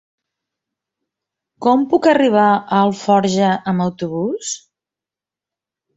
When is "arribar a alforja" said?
2.13-3.53